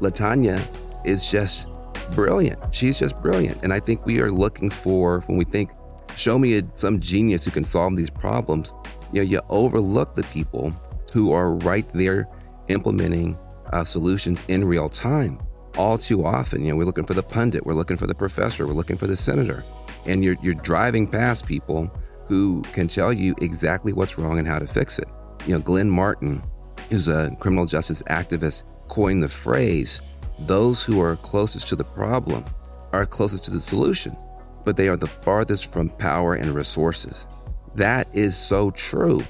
[0.00, 0.62] Latanya
[1.06, 1.66] is just
[2.12, 2.58] brilliant.
[2.74, 3.62] She's just brilliant.
[3.62, 5.70] And I think we are looking for, when we think,
[6.16, 8.72] show me a, some genius who can solve these problems,
[9.12, 10.72] you know, you overlook the people
[11.12, 12.28] who are right there
[12.68, 13.36] implementing
[13.72, 15.40] uh, solutions in real time.
[15.76, 18.66] All too often, you know, we're looking for the pundit, we're looking for the professor,
[18.66, 19.64] we're looking for the senator,
[20.06, 21.90] and you're you're driving past people
[22.26, 25.08] who can tell you exactly what's wrong and how to fix it.
[25.46, 26.42] You know, Glenn Martin,
[26.90, 30.00] who's a criminal justice activist, coined the phrase,
[30.40, 32.44] "Those who are closest to the problem
[32.92, 34.16] are closest to the solution,
[34.64, 37.26] but they are the farthest from power and resources."
[37.74, 39.22] That is so true.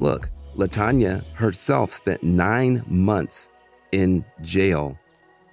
[0.00, 3.48] Look, Latanya herself spent nine months
[3.92, 4.98] in jail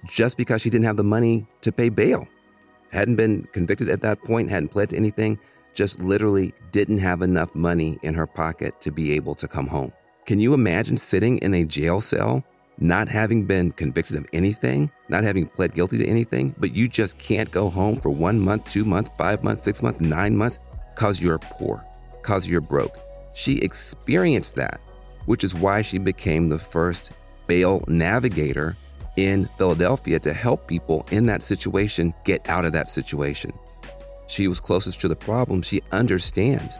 [0.06, 2.26] just because she didn't have the money to pay bail.
[2.90, 5.38] Hadn't been convicted at that point, hadn't pled to anything,
[5.72, 9.92] just literally didn't have enough money in her pocket to be able to come home.
[10.26, 12.44] Can you imagine sitting in a jail cell,
[12.78, 17.18] not having been convicted of anything, not having pled guilty to anything, but you just
[17.18, 20.58] can't go home for one month, two months, five months, six months, nine months,
[20.94, 21.84] because you're poor,
[22.20, 22.98] because you're broke?
[23.34, 24.80] She experienced that
[25.26, 27.12] which is why she became the first
[27.46, 28.76] bail navigator
[29.16, 33.52] in Philadelphia to help people in that situation get out of that situation.
[34.26, 35.62] She was closest to the problem.
[35.62, 36.78] She understands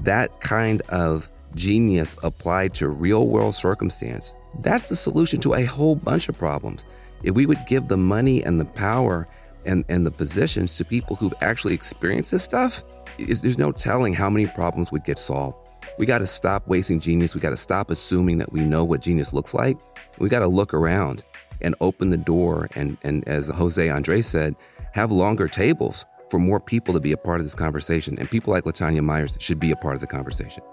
[0.00, 4.34] that kind of genius applied to real world circumstance.
[4.60, 6.86] That's the solution to a whole bunch of problems.
[7.22, 9.28] If we would give the money and the power
[9.64, 12.82] and, and the positions to people who've actually experienced this stuff,
[13.18, 15.56] there's no telling how many problems would get solved.
[15.98, 17.34] We got to stop wasting genius.
[17.34, 19.76] We got to stop assuming that we know what genius looks like.
[20.18, 21.24] We got to look around
[21.60, 22.68] and open the door.
[22.74, 24.56] And, and as Jose Andres said,
[24.92, 28.18] have longer tables for more people to be a part of this conversation.
[28.18, 30.64] And people like Latanya Myers should be a part of the conversation.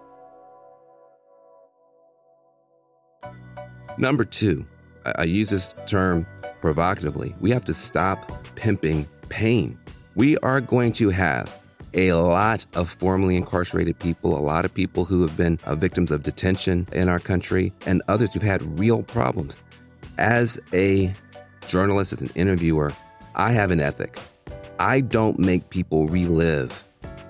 [3.97, 4.65] Number two,
[5.05, 6.25] I, I use this term
[6.61, 7.35] provocatively.
[7.39, 9.77] We have to stop pimping pain.
[10.15, 11.57] We are going to have
[11.93, 16.11] a lot of formerly incarcerated people, a lot of people who have been uh, victims
[16.11, 19.57] of detention in our country, and others who've had real problems.
[20.17, 21.13] As a
[21.67, 22.93] journalist, as an interviewer,
[23.35, 24.17] I have an ethic.
[24.79, 26.83] I don't make people relive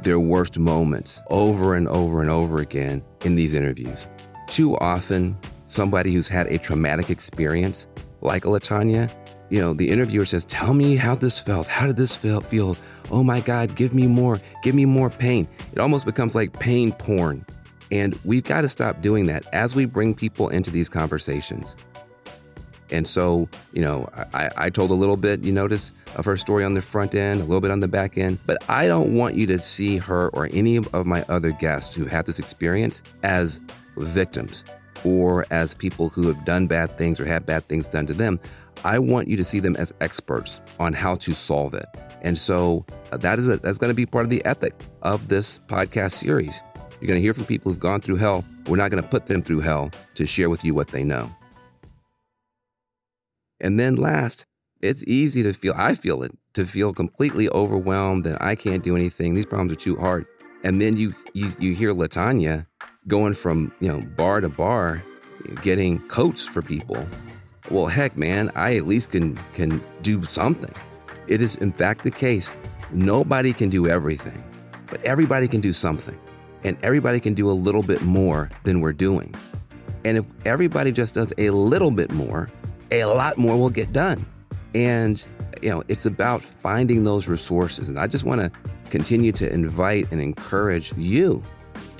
[0.03, 4.07] their worst moments over and over and over again in these interviews.
[4.47, 5.37] Too often,
[5.71, 7.87] somebody who's had a traumatic experience,
[8.21, 9.09] like Latanya,
[9.49, 11.67] you know, the interviewer says, Tell me how this felt.
[11.67, 12.41] How did this feel?
[12.41, 12.77] feel?
[13.11, 14.39] Oh my God, give me more.
[14.63, 15.47] Give me more pain.
[15.73, 17.45] It almost becomes like pain porn.
[17.91, 21.75] And we've got to stop doing that as we bring people into these conversations.
[22.89, 26.63] And so, you know, I, I told a little bit, you notice, of her story
[26.63, 29.35] on the front end, a little bit on the back end, but I don't want
[29.35, 33.61] you to see her or any of my other guests who have this experience as
[33.97, 34.63] victims
[35.03, 38.39] or as people who have done bad things or had bad things done to them.
[38.83, 41.85] I want you to see them as experts on how to solve it.
[42.21, 45.27] And so uh, that is a, that's going to be part of the ethic of
[45.27, 46.61] this podcast series.
[46.99, 48.43] You're going to hear from people who've gone through hell.
[48.67, 51.33] We're not going to put them through hell to share with you what they know.
[53.59, 54.45] And then last,
[54.81, 58.95] it's easy to feel, I feel it, to feel completely overwhelmed that I can't do
[58.95, 59.35] anything.
[59.35, 60.25] These problems are too hard.
[60.63, 62.67] And then you you, you hear Latanya
[63.07, 65.03] going from, you know, bar to bar
[65.61, 67.05] getting coats for people.
[67.69, 70.73] Well, heck, man, I at least can can do something.
[71.27, 72.55] It is in fact the case.
[72.91, 74.43] Nobody can do everything,
[74.87, 76.17] but everybody can do something.
[76.63, 79.33] And everybody can do a little bit more than we're doing.
[80.05, 82.49] And if everybody just does a little bit more,
[82.91, 84.25] a lot more will get done.
[84.75, 85.25] And
[85.61, 87.89] you know, it's about finding those resources.
[87.89, 88.51] And I just want to
[88.89, 91.43] continue to invite and encourage you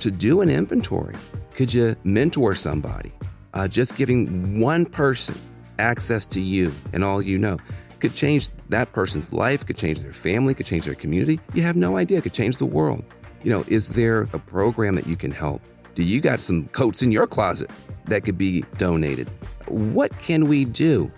[0.02, 1.14] to do an inventory.
[1.54, 3.12] Could you mentor somebody?
[3.54, 5.38] Uh, just giving one person
[5.78, 7.58] access to you and all you know
[8.00, 11.38] could change that person's life, could change their family, could change their community.
[11.54, 13.04] You have no idea, could change the world.
[13.44, 15.62] You know, is there a program that you can help?
[15.94, 17.70] Do you got some coats in your closet
[18.06, 19.30] that could be donated?
[19.66, 21.12] What can we do?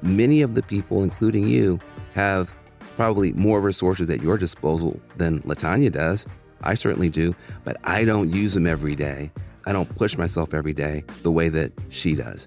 [0.00, 1.78] Many of the people, including you,
[2.14, 2.54] have
[2.96, 6.26] probably more resources at your disposal than Latanya does.
[6.62, 7.34] I certainly do,
[7.64, 9.30] but I don't use them every day.
[9.66, 12.46] I don't push myself every day the way that she does.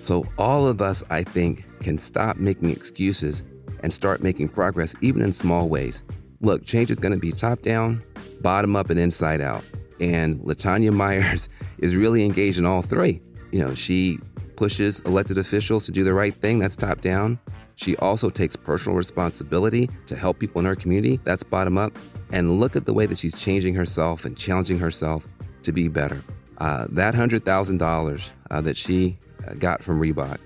[0.00, 3.42] So, all of us, I think, can stop making excuses
[3.82, 6.04] and start making progress, even in small ways.
[6.40, 8.02] Look, change is going to be top down,
[8.40, 9.64] bottom up, and inside out.
[10.00, 11.48] And Latanya Myers
[11.78, 13.20] is really engaged in all three.
[13.50, 14.18] You know, she
[14.56, 17.38] pushes elected officials to do the right thing, that's top down.
[17.76, 21.96] She also takes personal responsibility to help people in her community, that's bottom up.
[22.30, 25.26] And look at the way that she's changing herself and challenging herself
[25.62, 26.22] to be better.
[26.58, 30.38] Uh, that $100,000 uh, that she uh, got from Reebok,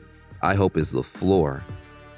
[0.43, 1.64] I hope is the floor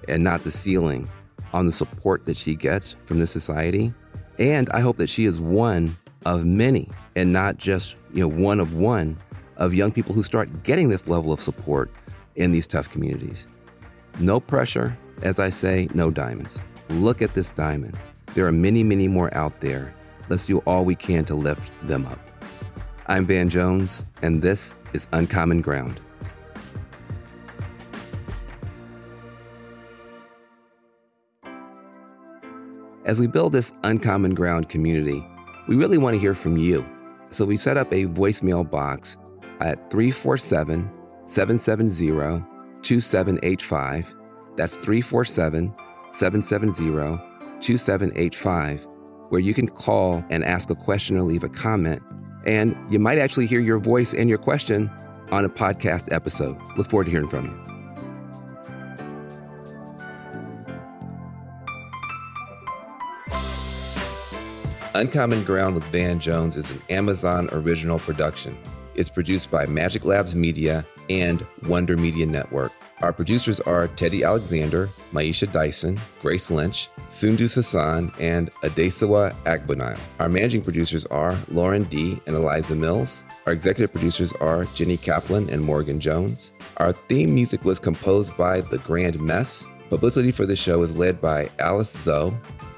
[0.09, 1.09] and not the ceiling
[1.53, 3.93] on the support that she gets from the society.
[4.39, 5.97] And I hope that she is one
[6.27, 9.17] of many and not just, you know, one of one
[9.57, 11.91] of young people who start getting this level of support
[12.35, 13.47] in these tough communities.
[14.19, 16.61] No pressure, as I say, no diamonds.
[16.89, 17.97] Look at this diamond.
[18.35, 19.95] There are many, many more out there.
[20.29, 22.19] Let's do all we can to lift them up.
[23.07, 26.01] I'm Van Jones, and this is Uncommon Ground.
[33.05, 35.25] As we build this Uncommon Ground community,
[35.69, 36.85] we really want to hear from you.
[37.31, 39.17] So we set up a voicemail box
[39.61, 40.91] at 347
[41.27, 42.45] 770
[42.83, 44.17] 2785.
[44.57, 45.73] That's 347
[46.11, 47.34] 770
[47.65, 48.87] 2785,
[49.31, 52.03] where you can call and ask a question or leave a comment.
[52.47, 54.91] And you might actually hear your voice and your question
[55.31, 56.57] on a podcast episode.
[56.77, 57.75] Look forward to hearing from you.
[64.97, 68.57] Uncommon Ground with Van Jones is an Amazon original production.
[68.95, 72.71] It's produced by Magic Labs Media and Wonder Media Network.
[73.03, 79.99] Our producers are Teddy Alexander, Maisha Dyson, Grace Lynch, Sundus Hassan, and Adesawa Agbonile.
[80.21, 82.19] Our managing producers are Lauren D.
[82.27, 83.25] and Eliza Mills.
[83.47, 86.53] Our executive producers are Jenny Kaplan and Morgan Jones.
[86.79, 89.67] Our theme music was composed by The Grand Mess.
[89.91, 92.33] Publicity for the show is led by Alice Zoe,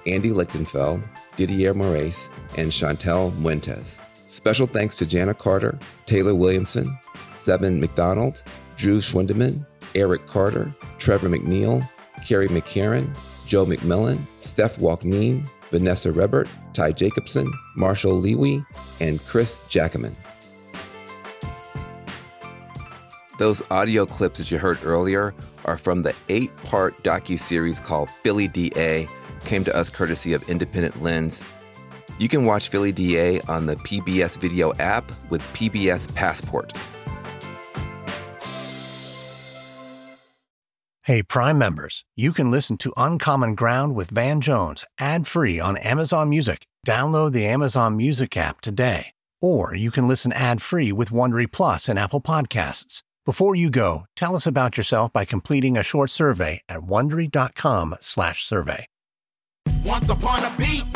[0.07, 1.07] Andy Lichtenfeld,
[1.37, 4.01] Didier Moraes, and Chantel Muentes.
[4.27, 6.99] Special thanks to Jana Carter, Taylor Williamson,
[7.31, 8.43] Seven McDonald,
[8.77, 9.64] Drew Schwindeman,
[9.97, 11.82] Eric Carter, Trevor McNeil,
[12.24, 13.16] Carrie McCarran,
[13.47, 18.64] Joe McMillan, Steph Walkneen, Vanessa Rebert, Ty Jacobson, Marshall Lewy,
[19.01, 20.14] and Chris Jackaman.
[23.38, 25.34] Those audio clips that you heard earlier
[25.64, 29.09] are from the eight-part docu-series called Philly DA,
[29.44, 31.42] came to us courtesy of Independent Lens.
[32.18, 36.72] You can watch Philly DA on the PBS Video app with PBS Passport.
[41.07, 45.76] Hey, Prime members, you can listen to Uncommon Ground with Van Jones ad free on
[45.76, 46.66] Amazon Music.
[46.84, 49.14] Download the Amazon Music app today.
[49.40, 53.02] Or you can listen ad free with Wondery Plus and Apple Podcasts.
[53.24, 58.88] Before you go, tell us about yourself by completing a short survey at wondery.com/slash survey.
[59.84, 60.95] Once upon a beat.